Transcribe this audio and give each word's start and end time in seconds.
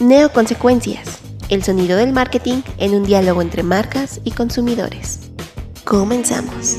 Neoconsecuencias. 0.00 1.20
El 1.50 1.62
sonido 1.62 1.98
del 1.98 2.14
marketing 2.14 2.62
en 2.78 2.94
un 2.94 3.04
diálogo 3.04 3.42
entre 3.42 3.62
marcas 3.62 4.22
y 4.24 4.30
consumidores. 4.30 5.30
Comenzamos. 5.84 6.78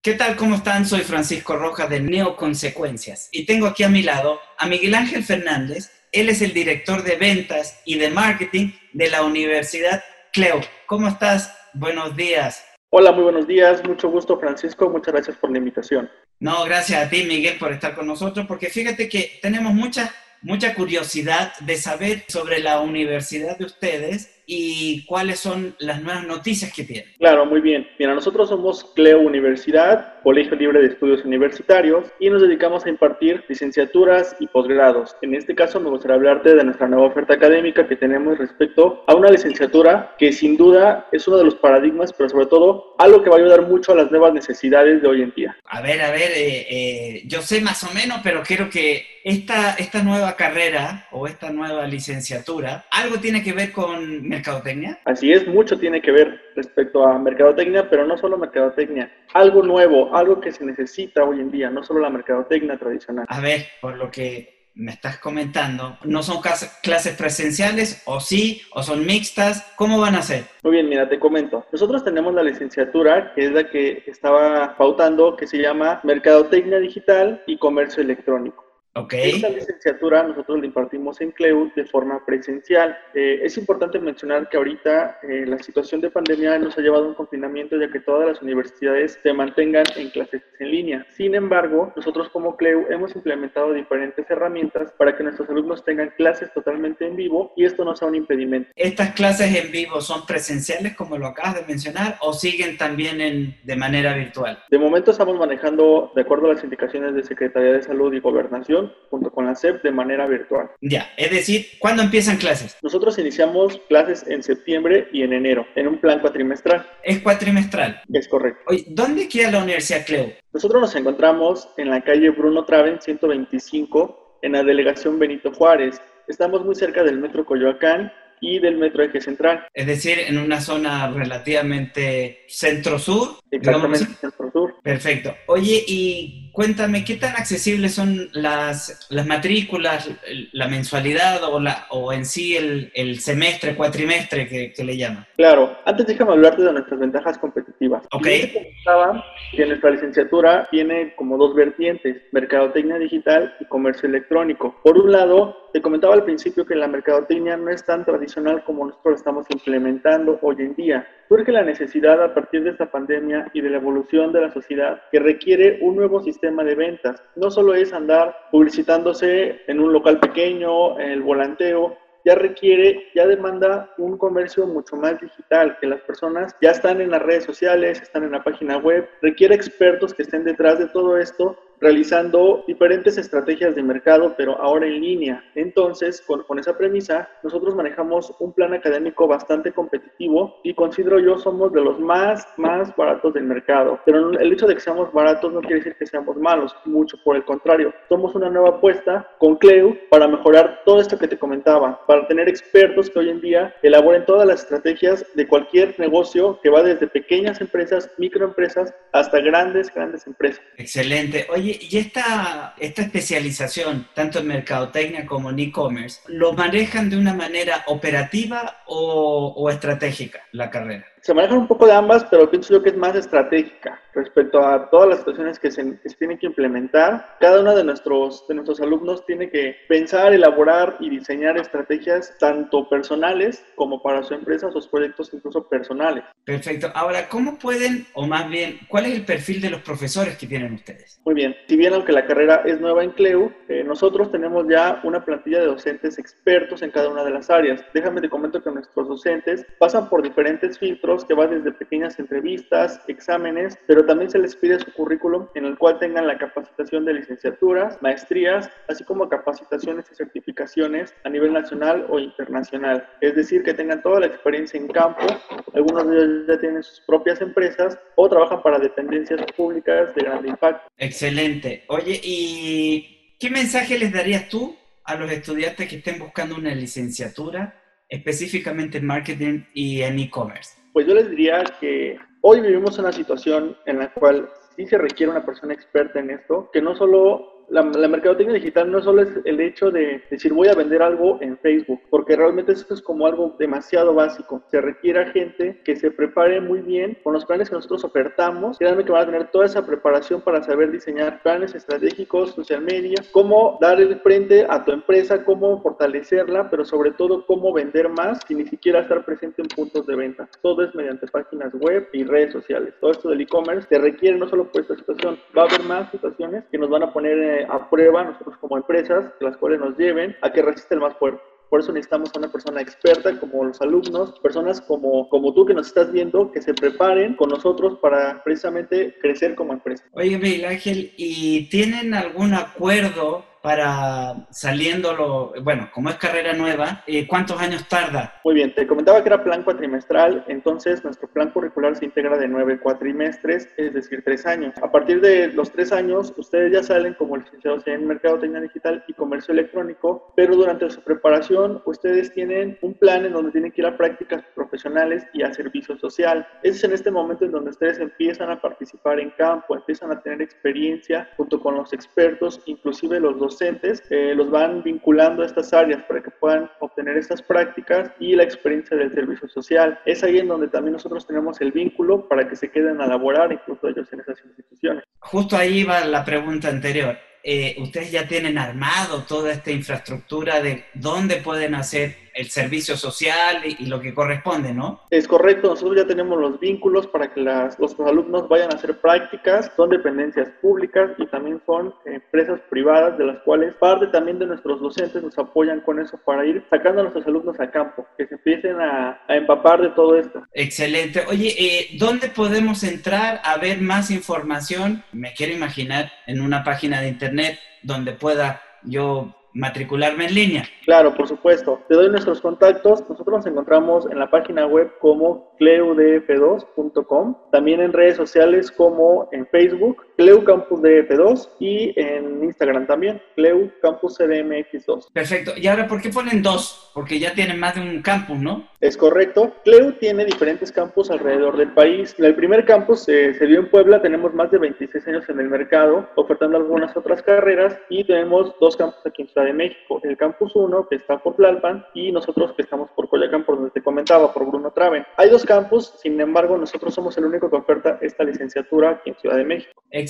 ¿Qué 0.00 0.14
tal? 0.14 0.36
¿Cómo 0.36 0.54
están? 0.54 0.86
Soy 0.86 1.00
Francisco 1.00 1.56
Rojas 1.56 1.90
de 1.90 2.00
Neoconsecuencias 2.00 3.28
y 3.32 3.44
tengo 3.44 3.66
aquí 3.66 3.82
a 3.82 3.90
mi 3.90 4.02
lado 4.02 4.40
a 4.56 4.66
Miguel 4.66 4.94
Ángel 4.94 5.24
Fernández. 5.24 5.90
Él 6.10 6.30
es 6.30 6.40
el 6.40 6.54
director 6.54 7.02
de 7.02 7.16
ventas 7.16 7.82
y 7.84 7.98
de 7.98 8.08
marketing 8.08 8.70
de 8.94 9.10
la 9.10 9.24
Universidad 9.24 10.02
Cleo. 10.32 10.62
¿Cómo 10.86 11.08
estás? 11.08 11.54
Buenos 11.74 12.16
días. 12.16 12.64
Hola, 12.88 13.12
muy 13.12 13.24
buenos 13.24 13.46
días. 13.46 13.86
Mucho 13.86 14.08
gusto, 14.08 14.40
Francisco. 14.40 14.88
Muchas 14.88 15.12
gracias 15.12 15.36
por 15.36 15.50
la 15.50 15.58
invitación. 15.58 16.08
No, 16.40 16.64
gracias 16.64 17.04
a 17.04 17.10
ti, 17.10 17.24
Miguel, 17.24 17.58
por 17.58 17.72
estar 17.72 17.94
con 17.94 18.06
nosotros, 18.06 18.46
porque 18.46 18.70
fíjate 18.70 19.08
que 19.08 19.38
tenemos 19.42 19.74
mucha, 19.74 20.14
mucha 20.42 20.74
curiosidad 20.74 21.52
de 21.60 21.76
saber 21.76 22.24
sobre 22.28 22.60
la 22.60 22.80
universidad 22.80 23.58
de 23.58 23.64
ustedes 23.64 24.38
y 24.50 25.04
cuáles 25.04 25.38
son 25.38 25.76
las 25.78 26.02
nuevas 26.02 26.26
noticias 26.26 26.72
que 26.72 26.82
tienen. 26.82 27.04
Claro, 27.18 27.44
muy 27.44 27.60
bien. 27.60 27.86
Mira, 27.98 28.14
nosotros 28.14 28.48
somos 28.48 28.82
Cleo 28.94 29.20
Universidad, 29.20 30.22
Colegio 30.22 30.56
Libre 30.56 30.80
de 30.80 30.86
Estudios 30.86 31.22
Universitarios, 31.22 32.06
y 32.18 32.30
nos 32.30 32.40
dedicamos 32.40 32.86
a 32.86 32.88
impartir 32.88 33.44
licenciaturas 33.46 34.34
y 34.40 34.46
posgrados. 34.46 35.16
En 35.20 35.34
este 35.34 35.54
caso 35.54 35.78
me 35.80 35.90
gustaría 35.90 36.16
hablarte 36.16 36.54
de 36.54 36.64
nuestra 36.64 36.88
nueva 36.88 37.08
oferta 37.08 37.34
académica 37.34 37.86
que 37.86 37.96
tenemos 37.96 38.38
respecto 38.38 39.04
a 39.06 39.14
una 39.14 39.30
licenciatura 39.30 40.14
que 40.18 40.32
sin 40.32 40.56
duda 40.56 41.06
es 41.12 41.28
uno 41.28 41.36
de 41.36 41.44
los 41.44 41.56
paradigmas, 41.56 42.14
pero 42.14 42.30
sobre 42.30 42.46
todo 42.46 42.94
algo 42.98 43.22
que 43.22 43.28
va 43.28 43.36
a 43.36 43.40
ayudar 43.40 43.68
mucho 43.68 43.92
a 43.92 43.96
las 43.96 44.10
nuevas 44.10 44.32
necesidades 44.32 45.02
de 45.02 45.08
hoy 45.08 45.22
en 45.22 45.32
día. 45.36 45.58
A 45.66 45.82
ver, 45.82 46.00
a 46.00 46.10
ver, 46.10 46.30
eh, 46.34 46.66
eh, 46.70 47.22
yo 47.26 47.42
sé 47.42 47.60
más 47.60 47.84
o 47.84 47.92
menos, 47.92 48.20
pero 48.24 48.42
quiero 48.42 48.70
que 48.70 49.18
esta, 49.24 49.74
esta 49.74 50.02
nueva 50.02 50.27
carrera 50.36 51.06
o 51.10 51.26
esta 51.26 51.50
nueva 51.50 51.86
licenciatura, 51.86 52.84
algo 52.90 53.18
tiene 53.18 53.42
que 53.42 53.52
ver 53.52 53.72
con 53.72 54.28
mercadotecnia. 54.28 54.98
Así 55.04 55.32
es, 55.32 55.46
mucho 55.46 55.78
tiene 55.78 56.00
que 56.02 56.12
ver 56.12 56.40
respecto 56.56 57.04
a 57.04 57.18
mercadotecnia, 57.18 57.88
pero 57.88 58.06
no 58.06 58.16
solo 58.18 58.38
mercadotecnia, 58.38 59.12
algo 59.34 59.62
nuevo, 59.62 60.14
algo 60.16 60.40
que 60.40 60.52
se 60.52 60.64
necesita 60.64 61.24
hoy 61.24 61.40
en 61.40 61.50
día, 61.50 61.70
no 61.70 61.82
solo 61.82 62.00
la 62.00 62.10
mercadotecnia 62.10 62.76
tradicional. 62.78 63.26
A 63.28 63.40
ver, 63.40 63.66
por 63.80 63.96
lo 63.96 64.10
que 64.10 64.58
me 64.74 64.92
estás 64.92 65.18
comentando, 65.18 65.98
¿no 66.04 66.22
son 66.22 66.40
clases 66.40 67.16
presenciales 67.16 68.00
o 68.06 68.20
sí, 68.20 68.62
o 68.72 68.82
son 68.84 69.04
mixtas? 69.04 69.72
¿Cómo 69.74 69.98
van 69.98 70.14
a 70.14 70.22
ser? 70.22 70.44
Muy 70.62 70.72
bien, 70.72 70.88
mira, 70.88 71.08
te 71.08 71.18
comento. 71.18 71.66
Nosotros 71.72 72.04
tenemos 72.04 72.32
la 72.32 72.44
licenciatura, 72.44 73.32
que 73.34 73.46
es 73.46 73.50
la 73.50 73.68
que 73.68 74.04
estaba 74.06 74.76
pautando, 74.76 75.36
que 75.36 75.48
se 75.48 75.58
llama 75.58 76.00
Mercadotecnia 76.04 76.78
Digital 76.78 77.42
y 77.48 77.58
Comercio 77.58 78.04
Electrónico. 78.04 78.67
¿Ok? 78.94 79.14
Esta 79.14 79.48
licenciatura 79.48 80.24
nosotros 80.24 80.58
la 80.58 80.66
impartimos 80.66 81.20
en 81.20 81.30
CLEU 81.30 81.70
de 81.76 81.84
forma 81.84 82.24
presencial. 82.24 82.98
Eh, 83.14 83.40
es 83.42 83.56
importante 83.56 83.98
mencionar 84.00 84.48
que 84.48 84.56
ahorita 84.56 85.20
eh, 85.22 85.44
la 85.46 85.58
situación 85.58 86.00
de 86.00 86.10
pandemia 86.10 86.58
nos 86.58 86.76
ha 86.76 86.80
llevado 86.80 87.04
a 87.04 87.08
un 87.08 87.14
confinamiento 87.14 87.76
ya 87.78 87.90
que 87.90 88.00
todas 88.00 88.26
las 88.26 88.42
universidades 88.42 89.18
se 89.22 89.32
mantengan 89.32 89.84
en 89.96 90.10
clases 90.10 90.42
en 90.58 90.70
línea. 90.70 91.06
Sin 91.16 91.34
embargo, 91.34 91.92
nosotros 91.94 92.28
como 92.30 92.56
CLEU 92.56 92.86
hemos 92.90 93.14
implementado 93.14 93.72
diferentes 93.72 94.28
herramientas 94.28 94.92
para 94.98 95.16
que 95.16 95.22
nuestros 95.22 95.48
alumnos 95.48 95.84
tengan 95.84 96.12
clases 96.16 96.52
totalmente 96.52 97.06
en 97.06 97.14
vivo 97.14 97.52
y 97.56 97.64
esto 97.64 97.84
no 97.84 97.94
sea 97.94 98.08
un 98.08 98.16
impedimento. 98.16 98.70
¿Estas 98.74 99.12
clases 99.12 99.54
en 99.54 99.70
vivo 99.70 100.00
son 100.00 100.26
presenciales, 100.26 100.96
como 100.96 101.18
lo 101.18 101.26
acabas 101.26 101.56
de 101.56 101.66
mencionar, 101.66 102.16
o 102.20 102.32
siguen 102.32 102.76
también 102.76 103.20
en, 103.20 103.56
de 103.62 103.76
manera 103.76 104.14
virtual? 104.14 104.58
De 104.70 104.78
momento 104.78 105.12
estamos 105.12 105.38
manejando, 105.38 106.10
de 106.14 106.22
acuerdo 106.22 106.50
a 106.50 106.54
las 106.54 106.64
indicaciones 106.64 107.14
de 107.14 107.22
Secretaría 107.22 107.72
de 107.72 107.82
Salud 107.82 108.12
y 108.12 108.20
Gobernación, 108.20 108.77
junto 109.10 109.30
con 109.30 109.46
la 109.46 109.54
SEP, 109.54 109.82
de 109.82 109.90
manera 109.90 110.26
virtual. 110.26 110.70
Ya, 110.80 111.10
es 111.16 111.30
decir, 111.30 111.66
¿cuándo 111.78 112.02
empiezan 112.02 112.36
clases? 112.36 112.76
Nosotros 112.82 113.18
iniciamos 113.18 113.80
clases 113.88 114.26
en 114.26 114.42
septiembre 114.42 115.08
y 115.12 115.22
en 115.22 115.32
enero, 115.32 115.66
en 115.74 115.88
un 115.88 115.98
plan 115.98 116.20
cuatrimestral. 116.20 116.86
Es 117.02 117.20
cuatrimestral. 117.20 118.00
Es 118.12 118.28
correcto. 118.28 118.62
Oye, 118.66 118.84
¿dónde 118.88 119.28
queda 119.28 119.50
la 119.50 119.62
Universidad 119.62 120.04
Cleo? 120.04 120.32
Nosotros 120.52 120.80
nos 120.80 120.94
encontramos 120.94 121.68
en 121.76 121.90
la 121.90 122.00
calle 122.00 122.30
Bruno 122.30 122.64
Traven 122.64 123.00
125, 123.00 124.38
en 124.42 124.52
la 124.52 124.62
delegación 124.62 125.18
Benito 125.18 125.52
Juárez. 125.52 126.00
Estamos 126.26 126.64
muy 126.64 126.74
cerca 126.74 127.02
del 127.02 127.18
metro 127.18 127.44
Coyoacán 127.44 128.12
y 128.40 128.58
del 128.58 128.76
metro 128.76 129.02
Eje 129.02 129.20
Central. 129.20 129.66
Es 129.74 129.86
decir, 129.86 130.18
en 130.26 130.38
una 130.38 130.60
zona 130.60 131.10
relativamente 131.10 132.44
centro-sur. 132.48 133.38
Exactamente, 133.50 134.04
así. 134.04 134.14
centro 134.14 134.50
sur. 134.52 134.74
Perfecto. 134.82 135.34
Oye, 135.46 135.84
y 135.86 136.47
cuéntame, 136.58 137.04
¿qué 137.04 137.14
tan 137.14 137.36
accesibles 137.36 137.94
son 137.94 138.30
las, 138.32 139.06
las 139.10 139.24
matrículas, 139.28 140.10
la 140.50 140.66
mensualidad 140.66 141.44
o, 141.44 141.60
la, 141.60 141.86
o 141.90 142.12
en 142.12 142.24
sí 142.24 142.56
el, 142.56 142.90
el 142.96 143.20
semestre, 143.20 143.76
cuatrimestre 143.76 144.48
que, 144.48 144.72
que 144.72 144.82
le 144.82 144.96
llaman? 144.96 145.24
Claro, 145.36 145.78
antes 145.84 146.08
déjame 146.08 146.32
hablarte 146.32 146.62
de 146.62 146.72
nuestras 146.72 146.98
ventajas 146.98 147.38
competitivas. 147.38 148.02
Ok. 148.10 148.26
Y 148.26 148.40
te 148.40 148.52
comentaba 148.54 149.24
que 149.52 149.66
nuestra 149.66 149.90
licenciatura 149.90 150.66
tiene 150.68 151.14
como 151.14 151.38
dos 151.38 151.54
vertientes, 151.54 152.22
mercadotecnia 152.32 152.98
digital 152.98 153.54
y 153.60 153.64
comercio 153.66 154.08
electrónico. 154.08 154.80
Por 154.82 154.98
un 154.98 155.12
lado, 155.12 155.70
te 155.72 155.80
comentaba 155.80 156.14
al 156.14 156.24
principio 156.24 156.66
que 156.66 156.74
la 156.74 156.88
mercadotecnia 156.88 157.56
no 157.56 157.70
es 157.70 157.86
tan 157.86 158.04
tradicional 158.04 158.64
como 158.64 158.84
nosotros 158.84 159.12
la 159.12 159.18
estamos 159.18 159.46
implementando 159.50 160.40
hoy 160.42 160.56
en 160.58 160.74
día. 160.74 161.06
Surge 161.28 161.52
la 161.52 161.62
necesidad 161.62 162.22
a 162.22 162.32
partir 162.32 162.64
de 162.64 162.70
esta 162.70 162.90
pandemia 162.90 163.50
y 163.52 163.60
de 163.60 163.68
la 163.68 163.76
evolución 163.76 164.32
de 164.32 164.40
la 164.40 164.50
sociedad 164.50 165.02
que 165.12 165.20
requiere 165.20 165.78
un 165.82 165.94
nuevo 165.94 166.22
sistema 166.22 166.64
de 166.64 166.74
ventas. 166.74 167.22
No 167.36 167.50
solo 167.50 167.74
es 167.74 167.92
andar 167.92 168.34
publicitándose 168.50 169.60
en 169.66 169.78
un 169.78 169.92
local 169.92 170.20
pequeño, 170.20 170.98
en 170.98 171.10
el 171.10 171.20
volanteo, 171.20 171.98
ya 172.24 172.34
requiere, 172.34 173.08
ya 173.14 173.26
demanda 173.26 173.90
un 173.98 174.16
comercio 174.16 174.66
mucho 174.66 174.96
más 174.96 175.20
digital, 175.20 175.76
que 175.78 175.86
las 175.86 176.00
personas 176.00 176.56
ya 176.62 176.70
están 176.70 177.02
en 177.02 177.10
las 177.10 177.20
redes 177.20 177.44
sociales, 177.44 178.00
están 178.00 178.24
en 178.24 178.32
la 178.32 178.42
página 178.42 178.78
web, 178.78 179.06
requiere 179.20 179.54
expertos 179.54 180.14
que 180.14 180.22
estén 180.22 180.44
detrás 180.44 180.78
de 180.78 180.88
todo 180.88 181.18
esto 181.18 181.58
realizando 181.80 182.64
diferentes 182.66 183.18
estrategias 183.18 183.74
de 183.74 183.82
mercado, 183.82 184.34
pero 184.36 184.58
ahora 184.60 184.86
en 184.86 185.00
línea. 185.00 185.44
Entonces, 185.54 186.22
con, 186.22 186.58
esa 186.58 186.76
premisa, 186.76 187.28
nosotros 187.42 187.74
manejamos 187.74 188.34
un 188.40 188.52
plan 188.52 188.74
académico 188.74 189.26
bastante 189.26 189.72
competitivo 189.72 190.56
y 190.64 190.74
considero 190.74 191.18
yo 191.18 191.38
somos 191.38 191.72
de 191.72 191.80
los 191.80 191.98
más, 192.00 192.46
más 192.56 192.94
baratos 192.96 193.34
del 193.34 193.44
mercado. 193.44 194.00
Pero 194.04 194.32
el 194.38 194.52
hecho 194.52 194.66
de 194.66 194.74
que 194.74 194.80
seamos 194.80 195.12
baratos 195.12 195.52
no 195.52 195.60
quiere 195.60 195.76
decir 195.76 195.96
que 195.96 196.06
seamos 196.06 196.36
malos, 196.36 196.74
mucho 196.84 197.16
por 197.24 197.36
el 197.36 197.44
contrario. 197.44 197.92
Somos 198.08 198.34
una 198.34 198.50
nueva 198.50 198.70
apuesta 198.70 199.28
con 199.38 199.56
Cleu 199.56 199.96
para 200.10 200.26
mejorar 200.26 200.82
todo 200.84 201.00
esto 201.00 201.18
que 201.18 201.28
te 201.28 201.38
comentaba, 201.38 202.04
para 202.06 202.26
tener 202.26 202.48
expertos 202.48 203.10
que 203.10 203.18
hoy 203.18 203.30
en 203.30 203.40
día 203.40 203.74
elaboren 203.82 204.24
todas 204.26 204.46
las 204.46 204.62
estrategias 204.62 205.24
de 205.34 205.46
cualquier 205.46 205.98
negocio 205.98 206.58
que 206.62 206.70
va 206.70 206.82
desde 206.82 207.06
pequeñas 207.06 207.60
empresas, 207.60 208.10
microempresas, 208.18 208.94
hasta 209.12 209.40
grandes, 209.40 209.92
grandes 209.94 210.26
empresas. 210.26 210.62
Excelente. 210.76 211.46
Oye, 211.50 211.67
y 211.68 211.98
esta, 211.98 212.74
esta 212.78 213.02
especialización, 213.02 214.08
tanto 214.14 214.38
en 214.38 214.46
mercadotecnia 214.46 215.26
como 215.26 215.50
en 215.50 215.58
e-commerce, 215.58 216.20
¿lo 216.28 216.52
manejan 216.52 217.10
de 217.10 217.16
una 217.16 217.34
manera 217.34 217.84
operativa 217.86 218.82
o, 218.86 219.54
o 219.56 219.70
estratégica 219.70 220.40
la 220.52 220.70
carrera? 220.70 221.06
Se 221.22 221.34
manejan 221.34 221.58
un 221.58 221.68
poco 221.68 221.86
de 221.86 221.92
ambas, 221.92 222.24
pero 222.24 222.50
pienso 222.50 222.74
yo 222.74 222.82
que 222.82 222.90
es 222.90 222.96
más 222.96 223.14
estratégica 223.14 224.00
respecto 224.14 224.64
a 224.64 224.90
todas 224.90 225.08
las 225.08 225.18
situaciones 225.18 225.58
que 225.58 225.70
se, 225.70 225.98
que 226.00 226.08
se 226.08 226.16
tienen 226.16 226.38
que 226.38 226.46
implementar. 226.46 227.36
Cada 227.40 227.60
uno 227.60 227.74
de 227.74 227.84
nuestros, 227.84 228.46
de 228.48 228.54
nuestros 228.54 228.80
alumnos 228.80 229.24
tiene 229.26 229.50
que 229.50 229.76
pensar, 229.88 230.32
elaborar 230.32 230.96
y 231.00 231.10
diseñar 231.10 231.56
estrategias 231.56 232.36
tanto 232.38 232.88
personales 232.88 233.64
como 233.76 234.02
para 234.02 234.22
su 234.22 234.34
empresa, 234.34 234.70
sus 234.72 234.88
proyectos 234.88 235.32
incluso 235.32 235.68
personales. 235.68 236.24
Perfecto. 236.44 236.90
Ahora, 236.94 237.28
¿cómo 237.28 237.58
pueden, 237.58 238.06
o 238.14 238.26
más 238.26 238.48
bien, 238.48 238.78
cuál 238.88 239.06
es 239.06 239.14
el 239.14 239.24
perfil 239.24 239.60
de 239.60 239.70
los 239.70 239.82
profesores 239.82 240.36
que 240.36 240.46
tienen 240.46 240.74
ustedes? 240.74 241.20
Muy 241.24 241.34
bien. 241.34 241.54
Si 241.68 241.76
bien 241.76 241.94
aunque 241.94 242.12
la 242.12 242.26
carrera 242.26 242.62
es 242.64 242.80
nueva 242.80 243.04
en 243.04 243.10
CLEU, 243.10 243.52
eh, 243.68 243.84
nosotros 243.84 244.32
tenemos 244.32 244.66
ya 244.68 245.00
una 245.04 245.24
plantilla 245.24 245.60
de 245.60 245.66
docentes 245.66 246.18
expertos 246.18 246.82
en 246.82 246.90
cada 246.90 247.08
una 247.08 247.24
de 247.24 247.30
las 247.30 247.50
áreas. 247.50 247.84
Déjame 247.94 248.20
te 248.20 248.28
comento 248.28 248.62
que 248.62 248.70
nuestros 248.70 249.08
docentes 249.08 249.64
pasan 249.78 250.08
por 250.08 250.22
diferentes 250.22 250.78
filtros 250.78 251.17
que 251.24 251.34
va 251.34 251.46
desde 251.46 251.72
pequeñas 251.72 252.18
entrevistas, 252.18 253.00
exámenes, 253.08 253.78
pero 253.86 254.04
también 254.04 254.30
se 254.30 254.38
les 254.38 254.56
pide 254.56 254.78
su 254.78 254.92
currículum 254.92 255.46
en 255.54 255.64
el 255.64 255.78
cual 255.78 255.98
tengan 255.98 256.26
la 256.26 256.38
capacitación 256.38 257.04
de 257.04 257.14
licenciaturas, 257.14 258.00
maestrías, 258.02 258.70
así 258.88 259.04
como 259.04 259.28
capacitaciones 259.28 260.06
y 260.10 260.14
certificaciones 260.14 261.14
a 261.24 261.28
nivel 261.28 261.52
nacional 261.52 262.06
o 262.08 262.18
internacional. 262.18 263.08
Es 263.20 263.34
decir, 263.34 263.62
que 263.62 263.74
tengan 263.74 264.02
toda 264.02 264.20
la 264.20 264.26
experiencia 264.26 264.78
en 264.78 264.88
campo, 264.88 265.26
algunos 265.74 266.08
de 266.08 266.16
ellos 266.16 266.46
ya 266.48 266.58
tienen 266.58 266.82
sus 266.82 267.00
propias 267.00 267.40
empresas 267.40 267.98
o 268.16 268.28
trabajan 268.28 268.62
para 268.62 268.78
dependencias 268.78 269.40
públicas 269.56 270.14
de 270.14 270.22
gran 270.22 270.46
impacto. 270.46 270.88
Excelente. 270.96 271.84
Oye, 271.88 272.20
¿y 272.22 273.34
qué 273.38 273.50
mensaje 273.50 273.98
les 273.98 274.12
darías 274.12 274.48
tú 274.48 274.76
a 275.04 275.14
los 275.14 275.30
estudiantes 275.30 275.88
que 275.88 275.96
estén 275.96 276.18
buscando 276.18 276.54
una 276.56 276.74
licenciatura, 276.74 277.74
específicamente 278.08 278.98
en 278.98 279.06
marketing 279.06 279.64
y 279.74 280.02
en 280.02 280.18
e-commerce? 280.18 280.80
Pues 280.92 281.06
yo 281.06 281.14
les 281.14 281.30
diría 281.30 281.64
que 281.80 282.18
hoy 282.40 282.60
vivimos 282.60 282.98
una 282.98 283.12
situación 283.12 283.76
en 283.86 283.98
la 283.98 284.12
cual 284.12 284.48
sí 284.76 284.86
se 284.86 284.98
requiere 284.98 285.32
una 285.32 285.44
persona 285.44 285.74
experta 285.74 286.20
en 286.20 286.30
esto, 286.30 286.70
que 286.72 286.80
no 286.80 286.96
solo 286.96 287.57
la, 287.70 287.82
mercadotecnia 287.82 288.54
digital 288.54 288.90
no 288.90 289.02
solo 289.02 289.22
es 289.22 289.28
el 289.44 289.60
hecho 289.60 289.90
de 289.90 290.22
decir 290.30 290.52
voy 290.52 290.68
a 290.68 290.74
vender 290.74 291.02
algo 291.02 291.38
en 291.40 291.58
Facebook, 291.58 292.00
porque 292.10 292.36
realmente 292.36 292.72
esto 292.72 292.94
es 292.94 293.02
como 293.02 293.26
algo 293.26 293.54
demasiado 293.58 294.14
básico. 294.14 294.62
Se 294.70 294.80
requiere 294.80 295.20
a 295.20 295.30
gente 295.30 295.80
que 295.84 295.96
se 295.96 296.10
prepare 296.10 296.60
muy 296.60 296.80
bien 296.80 297.18
con 297.22 297.32
los 297.32 297.44
planes 297.44 297.68
que 297.68 297.76
nosotros 297.76 298.04
ofertamos. 298.04 298.78
Créanme 298.78 299.04
que 299.04 299.12
van 299.12 299.22
a 299.22 299.26
tener 299.26 299.50
toda 299.50 299.66
esa 299.66 299.84
preparación 299.84 300.40
para 300.40 300.62
saber 300.62 300.90
diseñar 300.90 301.42
planes 301.42 301.74
estratégicos, 301.74 302.54
social 302.54 302.82
media, 302.82 303.16
cómo 303.32 303.78
dar 303.80 304.00
el 304.00 304.18
frente 304.20 304.66
a 304.68 304.84
tu 304.84 304.92
empresa, 304.92 305.44
cómo 305.44 305.82
fortalecerla, 305.82 306.70
pero 306.70 306.84
sobre 306.84 307.12
todo 307.12 307.44
cómo 307.46 307.72
vender 307.72 308.08
más 308.08 308.40
sin 308.46 308.58
ni 308.58 308.66
siquiera 308.66 309.00
estar 309.00 309.24
presente 309.24 309.62
en 309.62 309.68
puntos 309.68 310.06
de 310.06 310.16
venta. 310.16 310.48
Todo 310.62 310.84
es 310.84 310.94
mediante 310.94 311.26
páginas 311.26 311.72
web 311.74 312.08
y 312.12 312.24
redes 312.24 312.52
sociales. 312.52 312.94
Todo 313.00 313.10
esto 313.10 313.28
del 313.28 313.42
e-commerce 313.42 313.86
te 313.88 313.98
requiere 313.98 314.38
no 314.38 314.48
solo 314.48 314.70
por 314.70 314.80
esta 314.80 314.96
situación, 314.96 315.38
va 315.56 315.62
a 315.62 315.66
haber 315.66 315.82
más 315.84 316.10
situaciones 316.10 316.64
que 316.70 316.78
nos 316.78 316.88
van 316.88 317.02
a 317.02 317.12
poner 317.12 317.38
en 317.38 317.57
a 317.68 317.88
prueba 317.90 318.24
nosotros 318.24 318.56
como 318.58 318.76
empresas, 318.76 319.26
las 319.40 319.56
cuales 319.56 319.80
nos 319.80 319.96
lleven 319.96 320.36
a 320.42 320.52
que 320.52 320.62
resista 320.62 320.94
el 320.94 321.00
más 321.00 321.16
fuerte. 321.16 321.40
Por 321.68 321.80
eso 321.80 321.92
necesitamos 321.92 322.30
a 322.34 322.38
una 322.38 322.50
persona 322.50 322.80
experta 322.80 323.38
como 323.38 323.64
los 323.64 323.80
alumnos, 323.82 324.38
personas 324.40 324.80
como, 324.80 325.28
como 325.28 325.52
tú 325.52 325.66
que 325.66 325.74
nos 325.74 325.88
estás 325.88 326.10
viendo, 326.10 326.50
que 326.50 326.62
se 326.62 326.72
preparen 326.72 327.34
con 327.34 327.50
nosotros 327.50 327.98
para 327.98 328.42
precisamente 328.42 329.14
crecer 329.20 329.54
como 329.54 329.74
empresa. 329.74 330.04
Oye, 330.12 330.38
Miguel 330.38 330.64
Ángel, 330.64 331.12
¿y 331.18 331.68
tienen 331.68 332.14
algún 332.14 332.54
acuerdo 332.54 333.44
para 333.62 334.46
saliéndolo, 334.50 335.52
bueno, 335.62 335.88
como 335.92 336.10
es 336.10 336.16
carrera 336.16 336.52
nueva, 336.52 337.02
eh, 337.06 337.26
¿cuántos 337.26 337.60
años 337.60 337.86
tarda? 337.88 338.34
Muy 338.44 338.54
bien, 338.54 338.74
te 338.74 338.86
comentaba 338.86 339.22
que 339.22 339.28
era 339.28 339.42
plan 339.42 339.62
cuatrimestral, 339.62 340.44
entonces 340.48 341.04
nuestro 341.04 341.28
plan 341.28 341.50
curricular 341.50 341.96
se 341.96 342.04
integra 342.04 342.38
de 342.38 342.48
nueve 342.48 342.78
cuatrimestres, 342.80 343.68
es 343.76 343.94
decir, 343.94 344.22
tres 344.24 344.46
años. 344.46 344.74
A 344.82 344.90
partir 344.90 345.20
de 345.20 345.48
los 345.48 345.70
tres 345.72 345.92
años, 345.92 346.32
ustedes 346.36 346.72
ya 346.72 346.82
salen 346.82 347.14
como 347.14 347.36
licenciados 347.36 347.86
en 347.86 348.06
Mercadotecnia 348.06 348.60
Digital 348.60 349.04
y 349.06 349.12
Comercio 349.14 349.52
Electrónico, 349.52 350.32
pero 350.36 350.56
durante 350.56 350.88
su 350.90 351.00
preparación, 351.02 351.82
ustedes 351.86 352.32
tienen 352.32 352.78
un 352.82 352.94
plan 352.94 353.24
en 353.24 353.32
donde 353.32 353.52
tienen 353.52 353.72
que 353.72 353.80
ir 353.80 353.86
a 353.86 353.96
prácticas 353.96 354.42
profesionales 354.54 355.26
y 355.32 355.42
a 355.42 355.52
servicio 355.52 355.98
social. 355.98 356.46
Es 356.62 356.82
en 356.84 356.92
este 356.92 357.10
momento 357.10 357.44
en 357.44 357.52
donde 357.52 357.70
ustedes 357.70 357.98
empiezan 357.98 358.50
a 358.50 358.60
participar 358.60 359.20
en 359.20 359.30
campo, 359.30 359.74
empiezan 359.74 360.12
a 360.12 360.20
tener 360.20 360.42
experiencia 360.42 361.28
junto 361.36 361.60
con 361.60 361.74
los 361.74 361.92
expertos, 361.92 362.60
inclusive 362.66 363.20
los 363.20 363.38
docentes, 363.48 364.02
eh, 364.10 364.34
los 364.34 364.50
van 364.50 364.82
vinculando 364.82 365.42
a 365.42 365.46
estas 365.46 365.72
áreas 365.72 366.02
para 366.04 366.22
que 366.22 366.30
puedan 366.30 366.70
obtener 366.80 367.16
estas 367.16 367.40
prácticas 367.42 368.10
y 368.18 368.34
la 368.34 368.42
experiencia 368.42 368.96
del 368.96 369.12
servicio 369.12 369.48
social. 369.48 369.98
Es 370.04 370.22
ahí 370.22 370.38
en 370.38 370.48
donde 370.48 370.68
también 370.68 370.92
nosotros 370.92 371.26
tenemos 371.26 371.60
el 371.60 371.72
vínculo 371.72 372.28
para 372.28 372.48
que 372.48 372.56
se 372.56 372.70
queden 372.70 373.00
a 373.00 373.06
laborar 373.06 373.52
incluso 373.52 373.88
ellos 373.88 374.06
en 374.12 374.20
esas 374.20 374.38
instituciones. 374.44 375.04
Justo 375.20 375.56
ahí 375.56 375.84
va 375.84 376.04
la 376.04 376.24
pregunta 376.24 376.68
anterior. 376.68 377.16
Eh, 377.42 377.76
ustedes 377.78 378.10
ya 378.10 378.26
tienen 378.26 378.58
armado 378.58 379.22
toda 379.22 379.52
esta 379.52 379.70
infraestructura 379.70 380.60
de 380.60 380.84
dónde 380.94 381.36
pueden 381.36 381.74
hacer 381.74 382.27
el 382.38 382.50
servicio 382.50 382.96
social 382.96 383.62
y, 383.64 383.86
lo 383.86 384.00
que 384.00 384.14
corresponde, 384.14 384.72
¿no? 384.72 385.00
Es 385.10 385.26
correcto, 385.26 385.70
nosotros 385.70 385.96
ya 385.96 386.06
tenemos 386.06 386.38
los 386.40 386.60
vínculos 386.60 387.08
para 387.08 387.34
que 387.34 387.40
las, 387.40 387.76
los 387.80 387.98
alumnos 387.98 388.48
vayan 388.48 388.72
a 388.72 388.76
hacer 388.76 388.96
prácticas, 389.00 389.72
son 389.74 389.90
dependencias 389.90 390.48
públicas 390.62 391.10
y 391.18 391.26
también 391.26 391.60
son 391.66 391.92
empresas 392.04 392.60
privadas 392.70 393.18
de 393.18 393.26
las 393.26 393.38
cuales 393.40 393.74
parte 393.74 394.06
también 394.06 394.38
de 394.38 394.46
nuestros 394.46 394.80
docentes 394.80 395.20
nos 395.20 395.36
apoyan 395.36 395.80
con 395.80 395.98
eso 395.98 396.16
para 396.24 396.46
ir 396.46 396.64
sacando 396.70 397.00
a 397.00 397.04
nuestros 397.04 397.26
alumnos 397.26 397.58
a 397.58 397.70
campo, 397.72 398.06
que 398.16 398.26
se 398.28 398.34
empiecen 398.36 398.80
a, 398.80 399.20
a 399.26 399.36
empapar 399.36 399.82
de 399.82 399.88
todo 399.90 400.16
esto. 400.16 400.46
Excelente. 400.52 401.24
Oye, 401.28 401.54
eh, 401.58 401.88
¿dónde 401.98 402.28
podemos 402.28 402.84
entrar 402.84 403.40
a 403.42 403.56
ver 403.56 403.80
más 403.80 404.12
información? 404.12 405.02
Me 405.12 405.34
quiero 405.34 405.52
imaginar 405.54 406.12
en 406.28 406.40
una 406.40 406.62
página 406.62 407.00
de 407.00 407.08
internet 407.08 407.58
donde 407.82 408.12
pueda 408.12 408.62
yo 408.84 409.34
matricularme 409.52 410.26
en 410.26 410.34
línea. 410.34 410.64
Claro, 410.84 411.14
por 411.14 411.28
supuesto. 411.28 411.80
Te 411.88 411.94
doy 411.94 412.10
nuestros 412.10 412.40
contactos. 412.40 413.00
Nosotros 413.08 413.38
nos 413.38 413.46
encontramos 413.46 414.06
en 414.10 414.18
la 414.18 414.30
página 414.30 414.66
web 414.66 414.92
como 415.00 415.56
cleudf2.com, 415.58 417.36
también 417.50 417.80
en 417.80 417.92
redes 417.92 418.16
sociales 418.16 418.70
como 418.70 419.28
en 419.32 419.46
Facebook, 419.46 420.07
Cleu 420.18 420.42
Campus 420.42 420.80
DF2 420.80 421.48
y 421.60 421.92
en 421.94 422.42
Instagram 422.42 422.88
también, 422.88 423.22
Cleu 423.36 423.70
Campus 423.80 424.18
CDMX2. 424.18 425.12
Perfecto. 425.12 425.52
¿Y 425.56 425.68
ahora 425.68 425.86
por 425.86 426.02
qué 426.02 426.10
ponen 426.10 426.42
dos? 426.42 426.90
Porque 426.92 427.20
ya 427.20 427.32
tienen 427.32 427.60
más 427.60 427.76
de 427.76 427.82
un 427.82 428.02
campus, 428.02 428.36
¿no? 428.36 428.68
Es 428.80 428.96
correcto. 428.96 429.54
Cleu 429.62 429.92
tiene 429.92 430.24
diferentes 430.24 430.72
campus 430.72 431.12
alrededor 431.12 431.56
del 431.56 431.72
país. 431.72 432.16
El 432.18 432.34
primer 432.34 432.64
campus 432.64 433.08
eh, 433.08 433.32
se 433.34 433.46
dio 433.46 433.60
en 433.60 433.70
Puebla, 433.70 434.02
tenemos 434.02 434.34
más 434.34 434.50
de 434.50 434.58
26 434.58 435.06
años 435.06 435.28
en 435.28 435.38
el 435.38 435.48
mercado, 435.48 436.08
ofertando 436.16 436.56
algunas 436.56 436.96
otras 436.96 437.22
carreras 437.22 437.78
y 437.88 438.02
tenemos 438.02 438.52
dos 438.60 438.76
campus 438.76 438.98
aquí 439.06 439.22
en 439.22 439.28
Ciudad 439.28 439.46
de 439.46 439.52
México, 439.52 440.00
el 440.02 440.16
campus 440.16 440.50
1 440.56 440.88
que 440.88 440.96
está 440.96 441.18
por 441.18 441.36
Tlalpan 441.36 441.86
y 441.94 442.10
nosotros 442.10 442.54
que 442.54 442.62
estamos 442.62 442.90
por 442.90 443.08
Coyacán, 443.08 443.44
por 443.44 443.54
donde 443.54 443.70
te 443.70 443.82
comentaba, 443.82 444.34
por 444.34 444.46
Bruno 444.46 444.72
Traven. 444.72 445.04
Hay 445.16 445.30
dos 445.30 445.44
campus, 445.44 445.94
sin 446.02 446.20
embargo, 446.20 446.58
nosotros 446.58 446.92
somos 446.92 447.16
el 447.18 447.26
único 447.26 447.48
que 447.48 447.56
oferta 447.56 447.98
esta 448.00 448.24
licenciatura 448.24 448.90
aquí 448.90 449.10
en 449.10 449.16
Ciudad 449.16 449.36
de 449.36 449.44
México. 449.44 449.80
Excelente, 449.90 450.07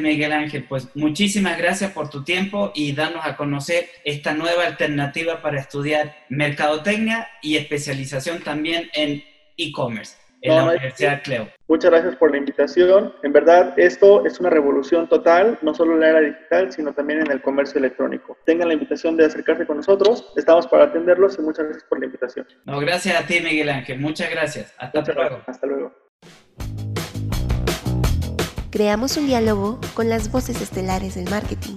Miguel 0.00 0.32
Ángel. 0.32 0.64
Pues 0.64 0.88
muchísimas 0.94 1.58
gracias 1.58 1.92
por 1.92 2.10
tu 2.10 2.24
tiempo 2.24 2.72
y 2.74 2.92
darnos 2.92 3.24
a 3.24 3.36
conocer 3.36 3.88
esta 4.04 4.34
nueva 4.34 4.66
alternativa 4.66 5.42
para 5.42 5.60
estudiar 5.60 6.14
mercadotecnia 6.28 7.28
y 7.42 7.56
especialización 7.56 8.42
también 8.42 8.90
en 8.94 9.24
e-commerce 9.56 10.16
en 10.42 10.54
la 10.54 10.64
Universidad 10.64 11.22
Cleo. 11.22 11.48
Muchas 11.66 11.90
gracias 11.90 12.16
por 12.16 12.30
la 12.30 12.38
invitación. 12.38 13.12
En 13.22 13.32
verdad, 13.32 13.74
esto 13.76 14.24
es 14.24 14.40
una 14.40 14.50
revolución 14.50 15.08
total, 15.08 15.58
no 15.62 15.74
solo 15.74 15.94
en 15.94 16.00
la 16.00 16.08
era 16.10 16.20
digital, 16.20 16.72
sino 16.72 16.92
también 16.92 17.20
en 17.20 17.30
el 17.30 17.42
comercio 17.42 17.78
electrónico. 17.78 18.36
Tengan 18.46 18.68
la 18.68 18.74
invitación 18.74 19.16
de 19.16 19.26
acercarse 19.26 19.66
con 19.66 19.78
nosotros, 19.78 20.32
estamos 20.36 20.66
para 20.66 20.84
atenderlos 20.84 21.38
y 21.38 21.42
muchas 21.42 21.64
gracias 21.66 21.84
por 21.88 21.98
la 21.98 22.06
invitación. 22.06 22.46
No, 22.64 22.78
gracias 22.80 23.20
a 23.20 23.26
ti, 23.26 23.40
Miguel 23.40 23.68
Ángel. 23.68 23.98
Muchas 24.00 24.30
gracias. 24.30 24.74
Hasta 24.78 25.02
luego. 25.12 25.42
Hasta 25.46 25.66
luego. 25.66 25.97
Creamos 28.78 29.16
un 29.16 29.26
diálogo 29.26 29.80
con 29.94 30.08
las 30.08 30.30
voces 30.30 30.60
estelares 30.60 31.16
del 31.16 31.28
marketing. 31.28 31.74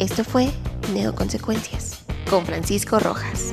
Esto 0.00 0.24
fue 0.24 0.50
Neoconsecuencias 0.92 2.00
con 2.28 2.44
Francisco 2.44 2.98
Rojas. 2.98 3.52